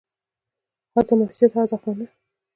هذا 0.97 1.17
مسجد، 1.17 1.57
هذا 1.57 1.77
خانه 1.77 2.07